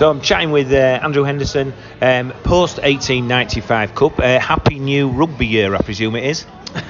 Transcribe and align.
So 0.00 0.08
I'm 0.08 0.22
chatting 0.22 0.50
with 0.50 0.72
uh, 0.72 0.76
Andrew 0.76 1.24
Henderson, 1.24 1.74
um, 2.00 2.30
post 2.42 2.78
1895 2.78 3.94
Cup. 3.94 4.18
Uh, 4.18 4.40
happy 4.40 4.78
new 4.78 5.10
rugby 5.10 5.46
year, 5.46 5.74
I 5.74 5.82
presume 5.82 6.16
it 6.16 6.24
is. 6.24 6.46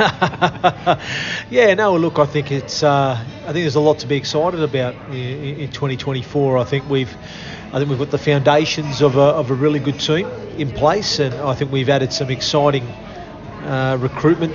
yeah, 1.50 1.74
no, 1.74 1.96
look, 1.96 2.20
I 2.20 2.26
think 2.26 2.52
it's. 2.52 2.84
Uh, 2.84 3.18
I 3.18 3.44
think 3.46 3.64
there's 3.64 3.74
a 3.74 3.80
lot 3.80 3.98
to 3.98 4.06
be 4.06 4.14
excited 4.14 4.62
about 4.62 4.94
in, 5.08 5.56
in 5.58 5.72
2024. 5.72 6.58
I 6.58 6.62
think 6.62 6.88
we've. 6.88 7.12
I 7.72 7.78
think 7.78 7.90
we've 7.90 7.98
got 7.98 8.12
the 8.12 8.18
foundations 8.18 9.02
of 9.02 9.16
a, 9.16 9.20
of 9.20 9.50
a 9.50 9.54
really 9.54 9.80
good 9.80 9.98
team 9.98 10.28
in 10.56 10.70
place, 10.70 11.18
and 11.18 11.34
I 11.34 11.54
think 11.56 11.72
we've 11.72 11.88
added 11.88 12.12
some 12.12 12.30
exciting 12.30 12.86
uh, 13.64 13.98
recruitment 14.00 14.52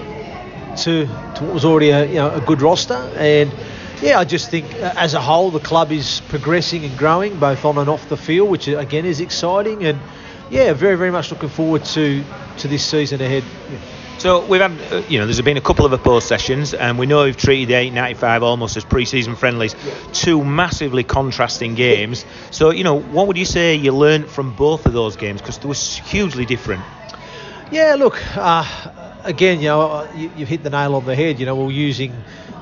to, 0.78 1.08
to 1.08 1.44
what 1.44 1.54
was 1.54 1.66
already 1.66 1.90
a, 1.90 2.06
you 2.06 2.16
know, 2.16 2.34
a 2.34 2.40
good 2.40 2.62
roster. 2.62 2.94
And 3.18 3.52
yeah, 4.02 4.20
I 4.20 4.26
just 4.26 4.50
think 4.50 4.66
uh, 4.76 4.94
as 4.96 5.14
a 5.14 5.22
whole 5.22 5.52
the 5.52 5.60
club 5.60 5.92
is 5.92 6.22
progressing 6.30 6.86
and 6.86 6.98
growing 6.98 7.40
both 7.40 7.66
on 7.66 7.78
and 7.78 7.90
off 7.90 8.08
the 8.10 8.18
field, 8.18 8.50
which 8.50 8.68
again 8.68 9.06
is 9.06 9.20
exciting. 9.20 9.84
And 9.86 10.00
yeah, 10.50 10.74
very 10.74 10.96
very 10.96 11.12
much 11.12 11.32
looking 11.32 11.50
forward 11.50 11.86
to 11.86 12.24
to 12.58 12.68
this 12.68 12.86
season 12.86 13.22
ahead. 13.22 13.44
Yeah. 13.72 13.78
So 14.18 14.46
we've 14.46 14.62
had, 14.62 14.72
uh, 14.92 15.04
you 15.10 15.20
know, 15.20 15.26
there's 15.26 15.42
been 15.42 15.58
a 15.58 15.62
couple 15.62 15.86
of 15.86 15.92
opposed 15.92 16.28
sessions, 16.28 16.74
and 16.74 16.98
we 16.98 17.06
know 17.06 17.26
we've 17.26 17.36
treated 17.36 17.68
the 17.68 17.76
895 17.76 18.44
almost 18.44 18.78
as 18.78 18.86
pre-season 18.86 19.36
friendlies. 19.36 19.76
Two 20.14 20.44
massively 20.44 21.04
contrasting 21.04 21.76
games. 21.76 22.26
So, 22.50 22.72
you 22.72 22.86
know, 22.86 23.00
what 23.00 23.28
would 23.28 23.38
you 23.38 23.46
say 23.46 23.76
you 23.76 23.92
learned 23.92 24.28
from 24.28 24.56
both 24.56 24.86
of 24.86 24.94
those 24.94 25.18
games? 25.18 25.42
Because 25.42 25.58
they 25.58 25.68
were 25.68 25.76
hugely 26.10 26.46
different. 26.46 26.82
Yeah, 27.72 27.96
look, 28.00 28.20
uh, 28.38 28.64
again, 29.26 29.60
you 29.60 29.68
know, 29.68 30.08
you, 30.16 30.30
have 30.30 30.48
hit 30.48 30.64
the 30.64 30.70
nail 30.70 30.96
on 30.96 31.06
the 31.06 31.16
head. 31.16 31.40
You 31.40 31.46
know, 31.46 31.56
we're 31.56 31.72
using 31.72 32.14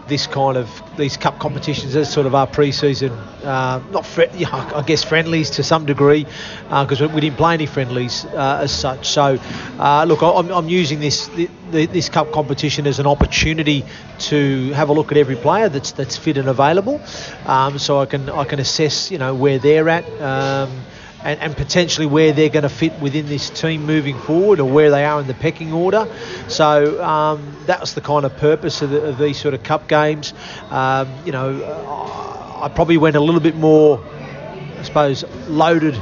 this 0.08 0.28
kind 0.28 0.58
of 0.58 0.70
these 0.98 1.18
cup 1.18 1.40
competitions 1.40 1.96
as 1.96 2.12
sort 2.12 2.26
of 2.26 2.36
our 2.36 2.48
pre-season, 2.48 3.12
uh, 3.44 3.82
not 3.92 4.06
fr- 4.06 4.24
I 4.32 4.84
guess 4.86 5.04
friendlies 5.04 5.50
to 5.52 5.64
some 5.64 5.86
degree, 5.86 6.26
because 6.70 7.02
uh, 7.02 7.08
we 7.08 7.22
didn't 7.22 7.38
play 7.38 7.54
any 7.54 7.66
friendlies 7.66 8.26
uh, 8.26 8.60
as 8.64 8.72
such. 8.72 9.08
So, 9.08 9.40
uh, 9.80 10.06
look, 10.08 10.22
I'm, 10.22 10.50
I'm, 10.52 10.70
using 10.70 11.00
this 11.00 11.30
this 11.72 12.10
cup 12.10 12.32
competition 12.32 12.88
as 12.88 13.00
an 13.00 13.08
opportunity 13.08 13.86
to 14.20 14.72
have 14.72 14.90
a 14.90 14.94
look 14.94 15.12
at 15.12 15.18
every 15.18 15.36
player 15.36 15.70
that's 15.70 15.92
that's 15.92 16.18
fit 16.18 16.38
and 16.38 16.48
available, 16.48 17.02
um, 17.46 17.78
so 17.78 18.00
I 18.00 18.06
can 18.06 18.30
I 18.30 18.44
can 18.46 18.60
assess 18.60 19.12
you 19.12 19.18
know 19.18 19.34
where 19.34 19.60
they're 19.60 19.90
at. 19.90 20.06
Um, 20.22 20.84
and, 21.24 21.40
and 21.40 21.56
potentially 21.56 22.06
where 22.06 22.34
they're 22.34 22.50
going 22.50 22.64
to 22.64 22.70
fit 22.70 23.00
within 23.00 23.26
this 23.28 23.50
team 23.50 23.86
moving 23.86 24.18
forward 24.20 24.60
or 24.60 24.70
where 24.70 24.92
they 24.92 25.06
are 25.06 25.20
in 25.22 25.28
the 25.28 25.34
pecking 25.34 25.72
order. 25.74 26.08
So 26.48 27.04
um, 27.04 27.58
that's 27.66 27.94
the 27.94 28.02
kind 28.02 28.26
of 28.26 28.36
purpose 28.38 28.82
of, 28.82 28.90
the, 28.90 29.02
of 29.04 29.18
these 29.18 29.40
sort 29.40 29.54
of 29.54 29.64
cup 29.64 29.88
games. 29.88 30.34
Um, 30.70 31.12
you 31.26 31.32
know, 31.32 31.64
I 32.62 32.70
probably 32.74 32.98
went 32.98 33.16
a 33.16 33.22
little 33.22 33.42
bit 33.42 33.56
more, 33.56 34.04
I 34.78 34.84
suppose, 34.84 35.24
loaded 35.48 36.00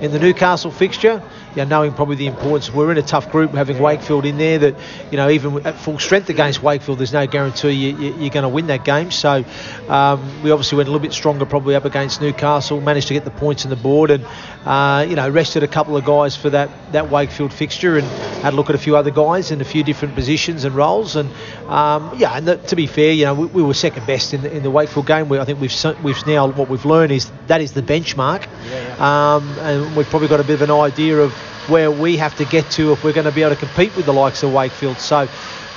in 0.00 0.12
the 0.12 0.18
Newcastle 0.18 0.70
fixture 0.70 1.22
you 1.50 1.56
know, 1.56 1.64
knowing 1.64 1.92
probably 1.92 2.16
the 2.16 2.26
importance. 2.26 2.72
We're 2.72 2.92
in 2.92 2.98
a 2.98 3.02
tough 3.02 3.30
group 3.30 3.52
having 3.52 3.78
Wakefield 3.78 4.24
in 4.24 4.38
there. 4.38 4.58
That 4.58 4.76
you 5.10 5.16
know, 5.16 5.28
even 5.30 5.66
at 5.66 5.76
full 5.76 5.98
strength 5.98 6.28
against 6.28 6.62
Wakefield, 6.62 6.98
there's 6.98 7.12
no 7.12 7.26
guarantee 7.26 7.70
you, 7.70 7.96
are 7.96 8.22
you, 8.22 8.30
going 8.30 8.44
to 8.44 8.48
win 8.48 8.68
that 8.68 8.84
game. 8.84 9.10
So 9.10 9.44
um, 9.88 10.42
we 10.42 10.50
obviously 10.50 10.76
went 10.76 10.88
a 10.88 10.92
little 10.92 11.04
bit 11.04 11.12
stronger, 11.12 11.44
probably 11.46 11.74
up 11.74 11.84
against 11.84 12.20
Newcastle. 12.20 12.80
Managed 12.80 13.08
to 13.08 13.14
get 13.14 13.24
the 13.24 13.30
points 13.30 13.64
on 13.64 13.70
the 13.70 13.76
board, 13.76 14.10
and 14.10 14.24
uh, 14.64 15.06
you 15.08 15.16
know, 15.16 15.28
rested 15.28 15.62
a 15.62 15.68
couple 15.68 15.96
of 15.96 16.04
guys 16.04 16.36
for 16.36 16.50
that 16.50 16.70
that 16.92 17.10
Wakefield 17.10 17.52
fixture, 17.52 17.98
and 17.98 18.06
had 18.42 18.52
a 18.52 18.56
look 18.56 18.68
at 18.68 18.76
a 18.76 18.78
few 18.78 18.96
other 18.96 19.10
guys 19.10 19.50
in 19.50 19.60
a 19.60 19.64
few 19.64 19.82
different 19.82 20.14
positions 20.14 20.64
and 20.64 20.74
roles. 20.74 21.16
And 21.16 21.28
um, 21.66 22.12
yeah, 22.16 22.36
and 22.36 22.46
the, 22.46 22.56
to 22.56 22.76
be 22.76 22.86
fair, 22.86 23.12
you 23.12 23.24
know, 23.24 23.34
we, 23.34 23.46
we, 23.46 23.62
were 23.62 23.74
second 23.74 24.06
best 24.06 24.34
in 24.34 24.42
the, 24.42 24.56
in 24.56 24.62
the 24.62 24.70
Wakefield 24.70 25.06
game. 25.06 25.28
We, 25.28 25.38
I 25.38 25.44
think 25.44 25.60
we've 25.60 25.74
we've 26.02 26.26
now 26.26 26.48
what 26.48 26.68
we've 26.68 26.84
learned 26.84 27.12
is 27.12 27.30
that 27.48 27.60
is 27.60 27.72
the 27.72 27.82
benchmark, 27.82 28.46
yeah, 28.68 28.96
yeah. 28.98 29.34
Um, 29.34 29.58
and 29.58 29.96
we've 29.96 30.08
probably 30.08 30.28
got 30.28 30.40
a 30.40 30.44
bit 30.44 30.54
of 30.54 30.62
an 30.62 30.70
idea 30.70 31.18
of 31.18 31.34
where 31.68 31.90
we 31.90 32.16
have 32.16 32.36
to 32.36 32.44
get 32.44 32.70
to 32.72 32.92
if 32.92 33.04
we're 33.04 33.12
going 33.12 33.26
to 33.26 33.32
be 33.32 33.42
able 33.42 33.54
to 33.54 33.60
compete 33.60 33.94
with 33.96 34.06
the 34.06 34.12
likes 34.12 34.42
of 34.42 34.52
Wakefield. 34.52 34.98
So 34.98 35.28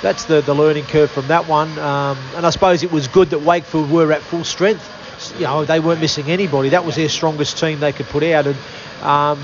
that's 0.02 0.24
the, 0.24 0.40
the 0.40 0.54
learning 0.54 0.84
curve 0.84 1.10
from 1.10 1.28
that 1.28 1.46
one. 1.48 1.78
Um, 1.78 2.18
and 2.34 2.46
I 2.46 2.50
suppose 2.50 2.82
it 2.82 2.92
was 2.92 3.08
good 3.08 3.30
that 3.30 3.40
Wakefield 3.40 3.90
were 3.90 4.12
at 4.12 4.22
full 4.22 4.44
strength. 4.44 4.90
You 5.38 5.44
know, 5.44 5.64
they 5.64 5.80
weren't 5.80 6.00
missing 6.00 6.26
anybody. 6.26 6.70
That 6.70 6.84
was 6.84 6.96
their 6.96 7.08
strongest 7.08 7.58
team 7.58 7.80
they 7.80 7.92
could 7.92 8.06
put 8.06 8.22
out. 8.22 8.46
And 8.46 8.56
um, 9.02 9.42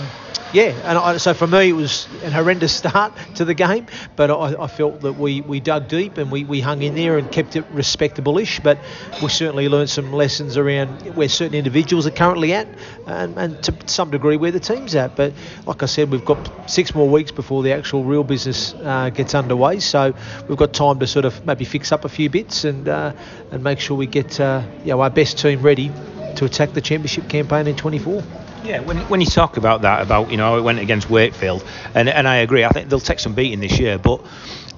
yeah, 0.52 0.70
and 0.84 0.98
I, 0.98 1.16
so 1.18 1.32
for 1.32 1.46
me 1.46 1.68
it 1.68 1.72
was 1.72 2.08
an 2.22 2.32
horrendous 2.32 2.74
start 2.76 3.12
to 3.36 3.44
the 3.44 3.54
game, 3.54 3.86
but 4.16 4.30
I, 4.30 4.64
I, 4.64 4.66
felt 4.66 5.00
that 5.02 5.12
we, 5.12 5.40
we 5.42 5.60
dug 5.60 5.88
deep 5.88 6.18
and 6.18 6.30
we, 6.30 6.44
we 6.44 6.60
hung 6.60 6.82
in 6.82 6.94
there 6.94 7.18
and 7.18 7.30
kept 7.30 7.54
it 7.56 7.64
respectable-ish. 7.70 8.60
But 8.60 8.78
we 9.22 9.28
certainly 9.28 9.68
learned 9.68 9.90
some 9.90 10.12
lessons 10.12 10.56
around 10.56 11.14
where 11.14 11.28
certain 11.28 11.54
individuals 11.54 12.06
are 12.06 12.10
currently 12.10 12.52
at, 12.52 12.66
and, 13.06 13.36
and 13.38 13.62
to 13.64 13.74
some 13.86 14.10
degree 14.10 14.36
where 14.36 14.50
the 14.50 14.60
team's 14.60 14.94
at. 14.94 15.14
But 15.14 15.34
like 15.66 15.82
I 15.82 15.86
said, 15.86 16.10
we've 16.10 16.24
got 16.24 16.68
six 16.68 16.94
more 16.94 17.08
weeks 17.08 17.30
before 17.30 17.62
the 17.62 17.72
actual 17.72 18.04
real 18.04 18.24
business 18.24 18.74
uh, 18.74 19.10
gets 19.10 19.34
underway, 19.34 19.78
so 19.80 20.14
we've 20.48 20.58
got 20.58 20.72
time 20.72 20.98
to 20.98 21.06
sort 21.06 21.24
of 21.24 21.46
maybe 21.46 21.64
fix 21.64 21.92
up 21.92 22.04
a 22.04 22.08
few 22.08 22.28
bits 22.28 22.64
and 22.64 22.88
uh, 22.88 23.12
and 23.52 23.62
make 23.62 23.78
sure 23.78 23.96
we 23.96 24.06
get 24.06 24.40
uh, 24.40 24.62
you 24.80 24.90
know, 24.90 25.00
our 25.00 25.10
best 25.10 25.38
team 25.38 25.62
ready 25.62 25.92
to 26.36 26.44
attack 26.44 26.72
the 26.72 26.80
championship 26.80 27.28
campaign 27.28 27.66
in 27.66 27.76
24. 27.76 28.22
Yeah, 28.64 28.80
when, 28.80 28.98
when 29.08 29.20
you 29.20 29.26
talk 29.26 29.56
about 29.56 29.82
that, 29.82 30.02
about 30.02 30.30
you 30.30 30.36
know 30.36 30.58
it 30.58 30.62
went 30.62 30.78
against 30.80 31.08
Wakefield, 31.08 31.64
and 31.94 32.08
and 32.08 32.28
I 32.28 32.36
agree. 32.36 32.64
I 32.64 32.68
think 32.68 32.88
they'll 32.88 33.00
take 33.00 33.18
some 33.20 33.34
beating 33.34 33.60
this 33.60 33.78
year, 33.78 33.98
but 33.98 34.20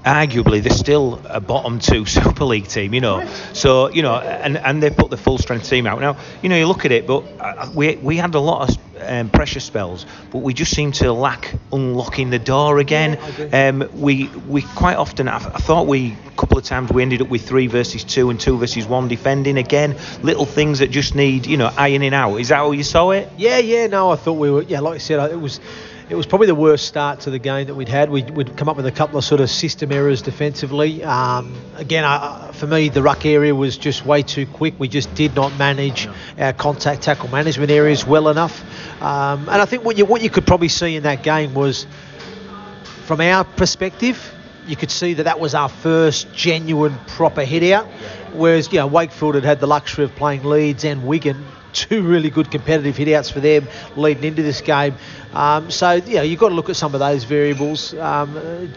arguably 0.05 0.63
they're 0.63 0.73
still 0.73 1.21
a 1.29 1.41
bottom 1.41 1.79
two 1.79 2.05
Super 2.07 2.45
League 2.45 2.69
team, 2.69 2.95
you 2.95 3.01
know. 3.01 3.27
So 3.53 3.89
you 3.89 4.03
know, 4.03 4.15
and 4.17 4.57
and 4.57 4.83
they 4.83 4.91
put 4.91 5.11
the 5.11 5.17
full 5.17 5.39
strength 5.39 5.69
team 5.69 5.87
out. 5.87 6.01
Now 6.01 6.17
you 6.43 6.49
know 6.49 6.57
you 6.57 6.67
look 6.67 6.85
at 6.85 6.93
it, 6.93 7.07
but 7.07 7.25
uh, 7.41 7.71
we 7.75 7.97
we 7.97 8.17
had 8.17 8.35
a 8.35 8.41
lot 8.41 8.69
of 8.69 8.79
um, 9.01 9.31
pressure 9.31 9.61
spells, 9.61 10.07
but 10.31 10.39
we 10.39 10.55
just 10.55 10.75
seem 10.75 10.93
to 10.93 11.13
lack 11.13 11.55
unlocking 11.73 12.31
the 12.31 12.39
door 12.39 12.79
again. 12.79 13.19
Um, 13.53 13.89
we 13.95 14.29
we 14.49 14.63
quite 14.63 14.97
often 14.97 15.29
I, 15.29 15.37
I 15.37 15.59
thought 15.59 15.87
we 15.87 16.17
a 16.27 16.31
couple 16.37 16.59
of 16.59 16.65
times 16.65 16.91
we 16.91 17.03
ended 17.03 17.23
up 17.23 17.29
with 17.29 17.47
three 17.47 17.67
versus 17.67 18.05
two 18.05 18.31
and 18.31 18.41
two 18.41 18.59
versus 18.59 18.87
one 18.87 19.09
defending 19.09 19.59
again. 19.59 19.97
Little 20.23 20.47
things 20.47 20.81
that 20.81 20.91
just 20.91 21.15
need 21.15 21.47
you 21.47 21.57
know 21.57 21.73
ironing 21.77 22.15
out. 22.15 22.37
Is 22.37 22.49
that 22.49 22.57
how 22.57 22.73
you 22.73 22.84
saw 22.84 23.11
it? 23.11 23.29
Yeah, 23.37 23.59
yeah. 23.59 23.87
No, 23.87 24.11
I 24.11 24.17
thought 24.17 24.34
we 24.34 24.51
were. 24.51 24.63
Yeah, 24.63 24.81
like 24.81 24.97
I 24.97 24.99
said, 24.99 25.31
it 25.31 25.41
was 25.41 25.61
it 26.09 26.15
was 26.15 26.27
probably 26.27 26.47
the 26.47 26.55
worst 26.55 26.87
start 26.87 27.21
to 27.21 27.31
the 27.31 27.39
game 27.39 27.69
that 27.69 27.75
we'd 27.75 27.89
had. 27.89 28.11
We'd, 28.11 28.31
we'd 28.31 28.57
come 28.57 28.69
up 28.69 28.77
with 28.77 28.87
a 28.87 28.93
couple 28.93 29.19
of 29.19 29.25
sort 29.25 29.41
of 29.41 29.49
system 29.49 29.93
errors 29.93 30.23
defensively. 30.23 31.03
Um, 31.05 31.55
again, 31.77 32.05
uh, 32.05 32.53
for 32.53 32.67
me, 32.67 32.89
the 32.89 33.03
ruck 33.03 33.25
area 33.25 33.55
was 33.55 33.79
just 33.79 34.05
way 34.05 34.23
too 34.23 34.47
quick. 34.47 34.75
We 34.79 34.89
just 34.89 35.15
did 35.15 35.35
not 35.35 35.57
manage 35.57 36.09
our 36.39 36.53
contact 36.53 37.03
tackle 37.03 37.29
management 37.29 37.71
areas 37.71 38.07
well 38.07 38.29
enough. 38.29 38.63
Um, 39.03 39.49
and 39.49 39.63
I 39.63 39.65
think 39.65 39.85
what 39.85 39.97
you 39.97 40.05
what 40.05 40.23
you 40.23 40.31
could 40.31 40.47
probably 40.47 40.69
see 40.69 40.97
in 40.97 41.05
that 41.05 41.23
game 41.23 41.55
was, 41.55 41.87
from 43.05 43.21
our 43.21 43.45
perspective, 43.45 44.33
you 44.67 44.77
could 44.77 44.91
see 44.91 45.15
that 45.15 45.25
that 45.25 45.41
was 45.41 45.55
our 45.55 45.69
first 45.69 46.33
genuine 46.34 46.95
proper 47.07 47.45
hit 47.45 47.73
out. 47.73 47.87
Whereas 48.33 48.73
you 48.73 48.79
know 48.79 48.87
Wakefield 48.87 49.34
had 49.37 49.45
had 49.45 49.61
the 49.61 49.67
luxury 49.67 50.05
of 50.05 50.15
playing 50.15 50.45
Leeds 50.45 50.84
and 50.84 51.07
Wigan 51.07 51.45
two 51.72 52.03
really 52.03 52.31
good 52.31 52.50
competitive 52.50 52.97
hitouts 52.97 53.33
for 53.33 53.41
them 53.41 53.66
leading 53.97 54.25
into 54.25 54.43
this 54.43 54.60
game. 54.60 54.94
Um, 55.33 55.71
so, 55.71 55.93
you 55.93 56.16
know, 56.16 56.22
you've 56.22 56.41
got 56.41 56.50
to 56.50 56.55
look 56.55 56.69
at 56.71 56.77
some 56.77 56.94
of 56.94 57.00
those 57.00 57.25
variables. 57.25 57.94
Um, 57.94 58.72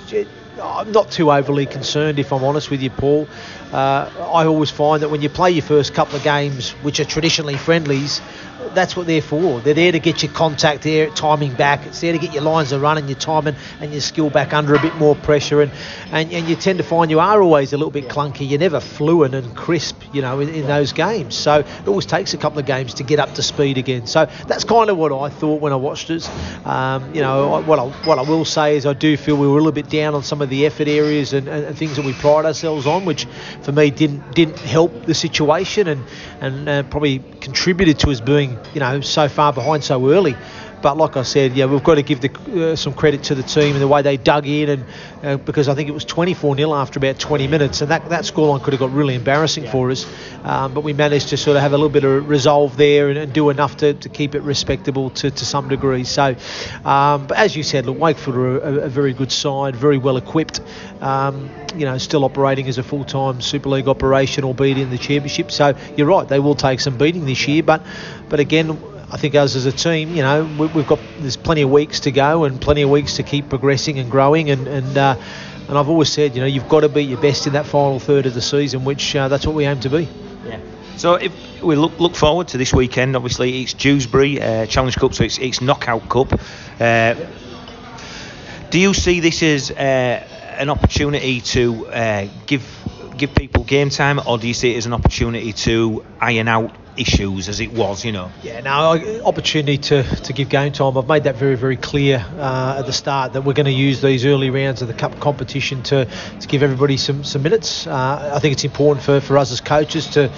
I'm 0.62 0.92
not 0.92 1.12
too 1.12 1.32
overly 1.32 1.66
concerned, 1.66 2.20
if 2.20 2.32
I'm 2.32 2.44
honest 2.44 2.70
with 2.70 2.82
you, 2.82 2.90
Paul. 2.90 3.28
Uh, 3.74 4.10
I 4.34 4.46
always 4.46 4.70
find 4.70 5.04
that 5.04 5.10
when 5.10 5.22
you 5.22 5.30
play 5.30 5.52
your 5.52 5.64
first 5.64 5.94
couple 5.94 6.16
of 6.16 6.24
games, 6.24 6.72
which 6.82 7.00
are 7.00 7.06
traditionally 7.06 7.58
friendlies, 7.58 8.22
that's 8.74 8.96
what 8.96 9.06
they're 9.06 9.22
for. 9.22 9.60
They're 9.60 9.74
there 9.74 9.92
to 9.92 10.00
get 10.00 10.24
your 10.24 10.32
contact 10.32 10.84
there, 10.84 11.10
timing 11.10 11.54
back. 11.54 11.86
It's 11.86 12.00
there 12.02 12.14
to 12.14 12.18
get 12.18 12.34
your 12.34 12.44
lines 12.44 12.72
of 12.72 12.82
running, 12.82 13.08
your 13.08 13.18
timing, 13.18 13.56
and 13.82 13.92
your 13.92 14.02
skill 14.02 14.30
back 14.30 14.54
under 14.54 14.76
a 14.76 14.82
bit 14.82 14.96
more 14.96 15.16
pressure. 15.16 15.62
And, 15.62 15.72
and, 16.12 16.32
and 16.32 16.48
you 16.48 16.56
tend 16.56 16.78
to 16.78 16.84
find 16.84 17.12
you 17.12 17.20
are 17.20 17.42
always 17.42 17.74
a 17.74 17.78
little 17.78 17.92
bit 17.92 18.08
clunky. 18.08 18.50
You're 18.50 18.60
never 18.60 18.80
fluent 18.80 19.36
and 19.36 19.56
crisp, 19.56 20.02
you 20.14 20.22
know, 20.22 20.40
in, 20.40 20.50
in 20.50 20.68
those 20.68 20.94
games. 20.94 21.36
So 21.36 21.60
it 21.60 21.88
always 21.88 22.06
takes 22.06 22.34
a 22.34 22.38
couple 22.38 22.60
of 22.60 22.66
games 22.66 22.94
to 22.96 23.04
get 23.04 23.20
up 23.20 23.34
to 23.36 23.44
speed 23.44 23.78
again. 23.78 24.08
So 24.08 24.26
that's 24.48 24.64
kind 24.64 24.90
of 24.90 24.98
what 24.98 25.12
I 25.12 25.30
thought 25.30 25.62
when 25.62 25.74
I 25.74 25.78
watched 25.78 26.10
it. 26.10 26.30
Um, 26.66 27.14
you 27.14 27.22
know, 27.22 27.60
what 27.62 27.80
I, 27.80 27.84
what 28.06 28.20
I 28.20 28.22
will 28.22 28.46
say 28.46 28.78
is 28.78 28.86
I 28.86 28.94
do 28.94 29.18
feel 29.18 29.36
we 29.36 29.48
were 29.48 29.58
a 29.58 29.62
little 29.62 29.72
bit 29.72 29.90
down 29.90 30.16
on 30.16 30.24
some 30.24 30.42
of 30.42 30.45
the 30.46 30.66
effort 30.66 30.88
areas 30.88 31.34
and, 31.34 31.48
and, 31.48 31.66
and 31.66 31.78
things 31.78 31.96
that 31.96 32.04
we 32.04 32.14
pride 32.14 32.46
ourselves 32.46 32.86
on, 32.86 33.06
which 33.06 33.28
for 33.62 33.72
me 33.72 33.92
didn't 33.92 34.32
didn't 34.34 34.60
help 34.60 35.06
the 35.06 35.14
situation 35.14 35.88
and 35.88 36.06
and 36.42 36.70
uh, 36.70 36.84
probably 36.84 37.20
contributed 37.42 38.00
to 38.00 38.12
us 38.12 38.22
being 38.22 38.60
you 38.74 38.80
know 38.80 39.02
so 39.02 39.28
far 39.28 39.54
behind 39.54 39.84
so 39.84 40.10
early. 40.10 40.36
But 40.82 40.98
like 40.98 41.18
I 41.18 41.24
said, 41.24 41.54
yeah, 41.54 41.66
we've 41.66 41.84
got 41.84 41.96
to 41.96 42.04
give 42.04 42.22
the, 42.22 42.72
uh, 42.72 42.76
some 42.76 42.94
credit 42.94 43.24
to 43.24 43.36
the 43.36 43.44
team 43.44 43.74
and 43.74 43.82
the 43.82 43.88
way 43.88 44.02
they 44.02 44.18
dug 44.18 44.48
in, 44.48 44.70
and 44.70 44.86
uh, 45.24 45.38
because 45.38 45.68
I 45.68 45.76
think 45.76 45.90
it 45.90 45.94
was 45.94 46.06
24 46.06 46.56
0 46.58 46.74
after 46.74 47.00
about 47.00 47.20
20 47.20 47.48
minutes, 47.48 47.82
and 47.82 47.92
that 47.92 48.10
that 48.10 48.24
scoreline 48.24 48.62
could 48.64 48.74
have 48.74 48.80
got 48.80 48.92
really 48.92 49.16
embarrassing 49.16 49.66
yeah. 49.66 49.72
for 49.72 49.92
us. 49.92 50.06
Um, 50.44 50.74
but 50.74 50.84
we 50.84 50.94
managed 50.94 51.30
to 51.30 51.38
sort 51.38 51.58
of 51.58 51.64
have 51.64 51.74
a 51.74 51.78
little 51.78 51.90
bit 51.90 52.04
of 52.04 52.30
resolve 52.30 52.78
there 52.78 53.10
and, 53.10 53.18
and 53.18 53.34
do 53.34 53.50
enough 53.50 53.78
to, 53.78 53.94
to 53.96 54.10
keep 54.10 54.36
it 54.36 54.42
respectable 54.42 55.10
to, 55.12 55.32
to 55.32 55.46
some 55.46 55.70
degree. 55.70 56.04
So, 56.04 56.36
um, 56.84 57.28
but 57.28 57.38
as 57.38 57.56
you 57.56 57.64
said, 57.64 57.86
look, 57.86 57.98
Wakefield 57.98 58.38
are 58.38 58.58
a, 58.60 58.74
a 58.86 58.90
very 58.90 59.14
good 59.14 59.32
side, 59.32 59.76
very 59.76 59.98
well 59.98 60.18
equipped. 60.18 60.62
Um, 61.02 61.50
you 61.76 61.86
know, 61.86 61.98
still 61.98 62.24
operating 62.24 62.68
as 62.68 62.78
a 62.78 62.84
full-time 62.84 63.42
Super 63.42 63.70
League 63.70 63.88
operation, 63.88 64.44
albeit 64.44 64.78
in 64.78 64.90
the 64.90 64.98
Championship. 64.98 65.52
So 65.52 65.76
you're 65.98 66.08
right, 66.08 66.28
they 66.28 66.40
will 66.40 66.56
take 66.56 66.80
some 66.80 66.98
beating 66.98 67.26
this 67.26 67.48
year, 67.48 67.64
but 67.64 67.82
but 68.30 68.40
again 68.40 68.78
I 69.12 69.18
think 69.18 69.36
us 69.36 69.56
as 69.56 69.66
a 69.66 69.72
team, 69.72 70.16
you 70.16 70.24
know, 70.24 70.46
we, 70.58 70.68
have 70.68 70.88
got 70.88 71.00
there's 71.20 71.38
plenty 71.38 71.62
of 71.62 71.70
weeks 71.70 72.02
to 72.02 72.12
go 72.12 72.44
and 72.44 72.60
plenty 72.60 72.82
of 72.82 72.90
weeks 72.90 73.18
to 73.18 73.24
keep 73.24 73.50
progressing 73.50 74.00
and 74.00 74.10
growing. 74.10 74.50
And 74.50 74.68
and 74.68 74.98
uh, 74.98 75.16
and 75.68 75.78
I've 75.78 75.90
always 75.90 76.12
said, 76.12 76.36
you 76.36 76.42
know, 76.42 76.48
you've 76.48 76.70
got 76.70 76.82
to 76.82 76.90
be 76.90 77.04
your 77.04 77.20
best 77.22 77.48
in 77.48 77.54
that 77.54 77.66
final 77.66 78.00
third 78.00 78.26
of 78.26 78.34
the 78.34 78.42
season, 78.42 78.84
which 78.84 79.16
uh, 79.16 79.28
that's 79.28 79.46
what 79.46 79.56
we 79.56 79.66
aim 79.66 79.80
to 79.82 79.90
be. 79.90 80.08
Yeah. 80.46 80.60
So 80.98 81.16
if 81.16 81.34
we 81.62 81.76
look 81.76 82.00
look 82.00 82.16
forward 82.16 82.48
to 82.50 82.58
this 82.58 82.74
weekend, 82.74 83.16
obviously 83.16 83.62
it's 83.62 83.74
Dewsbury 83.74 84.42
uh, 84.42 84.66
Challenge 84.66 84.96
Cup, 84.96 85.14
so 85.14 85.24
it's 85.24 85.38
it's 85.38 85.62
knockout 85.62 86.10
cup. 86.10 86.40
Uh, 86.80 87.16
do 88.70 88.80
you 88.80 88.94
see 88.94 89.20
this 89.20 89.44
as 89.44 89.72
uh, 89.72 89.76
an 90.58 90.70
opportunity 90.70 91.42
to 91.42 91.88
uh, 91.88 92.28
give 92.48 92.64
give 93.18 93.36
people 93.36 93.64
game 93.64 93.90
time, 93.90 94.20
or 94.26 94.38
do 94.38 94.48
you 94.48 94.54
see 94.54 94.74
it 94.74 94.78
as 94.78 94.86
an 94.86 94.94
opportunity 94.94 95.54
to 95.54 96.06
iron 96.20 96.48
out 96.48 96.76
issues 96.98 97.50
as 97.50 97.60
it 97.60 97.72
was, 97.74 98.04
you 98.06 98.12
know? 98.12 98.32
Yeah, 98.44 98.62
now 98.62 98.94
opportunity 99.24 99.78
to, 99.78 100.04
to 100.04 100.34
give 100.34 100.50
game 100.50 100.72
time. 100.72 100.98
I've 100.98 101.08
made 101.08 101.24
that 101.24 101.36
very, 101.36 101.56
very 101.56 101.78
clear 101.78 102.26
uh, 102.38 102.78
at 102.80 102.86
the 102.86 102.94
start 102.94 103.34
that 103.34 103.44
we're 103.44 103.54
going 103.54 103.66
to 103.66 103.72
use 103.72 104.02
these 104.02 104.26
early 104.26 104.50
rounds 104.50 104.82
of 104.82 104.88
the 104.88 104.94
cup 104.94 105.20
competition 105.20 105.84
to, 105.84 106.06
to 106.40 106.48
give 106.48 106.64
everybody 106.64 106.98
some, 106.98 107.24
some 107.24 107.44
minutes. 107.44 107.88
Uh, 107.88 108.32
I 108.36 108.40
think 108.40 108.54
it's 108.54 108.64
important 108.64 109.06
for, 109.06 109.20
for 109.20 109.38
us 109.38 109.52
as 109.52 109.62
coaches 109.62 110.08
to 110.08 110.32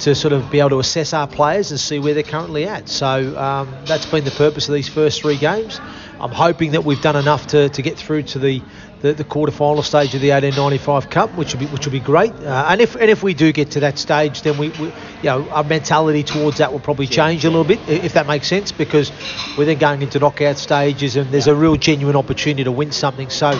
to 0.00 0.14
sort 0.14 0.32
of 0.32 0.48
be 0.50 0.60
able 0.60 0.70
to 0.70 0.78
assess 0.78 1.12
our 1.12 1.26
players 1.26 1.70
and 1.70 1.80
see 1.80 1.98
where 1.98 2.14
they're 2.14 2.22
currently 2.22 2.66
at. 2.66 2.88
So 2.88 3.36
um, 3.36 3.74
that's 3.84 4.06
been 4.06 4.24
the 4.24 4.30
purpose 4.30 4.68
of 4.68 4.74
these 4.74 4.88
first 4.88 5.22
three 5.22 5.36
games. 5.36 5.80
I'm 6.20 6.32
hoping 6.32 6.72
that 6.72 6.84
we've 6.84 7.00
done 7.00 7.16
enough 7.16 7.48
to, 7.48 7.68
to 7.68 7.82
get 7.82 7.98
through 7.98 8.24
to 8.24 8.38
the 8.38 8.62
the, 9.00 9.12
the 9.12 9.24
quarter-final 9.24 9.82
stage 9.84 10.14
of 10.14 10.20
the 10.20 10.30
1895 10.30 11.08
Cup, 11.08 11.34
which 11.36 11.52
will 11.52 11.60
be 11.60 11.66
which 11.66 11.86
will 11.86 11.92
be 11.92 12.00
great. 12.00 12.32
Uh, 12.32 12.66
and 12.68 12.80
if 12.80 12.96
and 12.96 13.08
if 13.08 13.22
we 13.22 13.34
do 13.34 13.52
get 13.52 13.70
to 13.72 13.80
that 13.80 13.98
stage, 13.98 14.42
then 14.42 14.58
we, 14.58 14.70
we, 14.70 14.86
you 14.86 14.92
know 15.24 15.48
our 15.50 15.62
mentality 15.62 16.24
towards 16.24 16.58
that 16.58 16.72
will 16.72 16.80
probably 16.80 17.06
change 17.06 17.44
a 17.44 17.50
little 17.50 17.64
bit, 17.64 17.78
if 17.88 18.14
that 18.14 18.26
makes 18.26 18.48
sense, 18.48 18.72
because 18.72 19.12
we're 19.56 19.66
then 19.66 19.78
going 19.78 20.02
into 20.02 20.18
knockout 20.18 20.58
stages, 20.58 21.16
and 21.16 21.30
there's 21.30 21.46
a 21.46 21.54
real 21.54 21.76
genuine 21.76 22.16
opportunity 22.16 22.64
to 22.64 22.72
win 22.72 22.92
something. 22.92 23.30
So. 23.30 23.58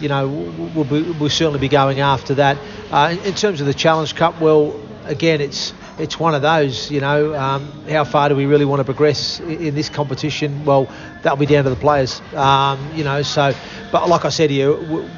You 0.00 0.08
know, 0.08 0.28
we'll, 0.28 0.86
be, 0.86 1.02
we'll 1.02 1.28
certainly 1.28 1.58
be 1.58 1.68
going 1.68 2.00
after 2.00 2.36
that. 2.36 2.56
Uh, 2.90 3.10
in, 3.12 3.18
in 3.26 3.34
terms 3.34 3.60
of 3.60 3.66
the 3.66 3.74
Challenge 3.74 4.14
Cup, 4.14 4.40
well, 4.40 4.80
again, 5.04 5.42
it's 5.42 5.74
it's 6.00 6.18
one 6.18 6.34
of 6.34 6.42
those, 6.42 6.90
you 6.90 7.00
know, 7.00 7.34
um, 7.34 7.70
how 7.88 8.04
far 8.04 8.28
do 8.28 8.36
we 8.36 8.46
really 8.46 8.64
want 8.64 8.80
to 8.80 8.84
progress 8.84 9.38
in, 9.40 9.50
in 9.66 9.74
this 9.74 9.88
competition? 9.88 10.64
Well, 10.64 10.90
that'll 11.22 11.38
be 11.38 11.46
down 11.46 11.64
to 11.64 11.70
the 11.70 11.76
players, 11.76 12.20
um, 12.34 12.78
you 12.94 13.04
know. 13.04 13.22
So, 13.22 13.54
but 13.92 14.08
like 14.08 14.24
I 14.24 14.30
said 14.30 14.48
to 14.48 14.54
you, 14.54 14.74
w- 14.74 15.08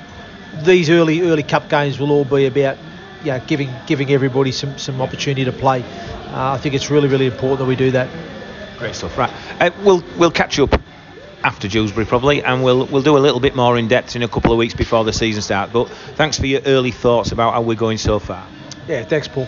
these 0.65 0.91
early 0.91 1.23
early 1.23 1.43
cup 1.43 1.69
games 1.69 1.99
will 1.99 2.11
all 2.11 2.25
be 2.25 2.47
about, 2.47 2.77
yeah, 3.25 3.39
giving 3.39 3.71
giving 3.87 4.11
everybody 4.11 4.53
some, 4.53 4.77
some 4.79 5.01
opportunity 5.01 5.45
to 5.45 5.53
play. 5.53 5.83
Uh, 5.83 6.53
I 6.53 6.59
think 6.59 6.75
it's 6.75 6.91
really 6.91 7.09
really 7.09 7.27
important 7.27 7.61
that 7.61 7.67
we 7.67 7.77
do 7.77 7.91
that. 7.93 8.09
Great 8.79 8.95
stuff, 8.95 9.17
right? 9.17 9.31
Uh, 9.61 9.71
we'll 9.85 10.03
we'll 10.19 10.31
catch 10.31 10.59
up 10.59 10.79
after 11.45 11.69
Dewsbury 11.69 12.07
probably, 12.07 12.43
and 12.43 12.63
we'll 12.65 12.87
we'll 12.87 13.03
do 13.03 13.17
a 13.17 13.21
little 13.21 13.41
bit 13.41 13.55
more 13.55 13.79
in 13.79 13.89
depth 13.89 14.17
in 14.17 14.23
a 14.23 14.29
couple 14.29 14.53
of 14.53 14.59
weeks 14.59 14.75
before 14.75 15.05
the 15.05 15.13
season 15.13 15.43
starts. 15.43 15.73
But 15.73 15.89
thanks 16.17 16.39
for 16.39 16.47
your 16.47 16.61
early 16.67 16.91
thoughts 16.91 17.33
about 17.33 17.55
how 17.55 17.63
we're 17.63 17.77
going 17.77 17.99
so 17.99 18.19
far. 18.19 18.47
Yeah, 18.89 19.05
thanks, 19.05 19.29
Paul. 19.29 19.47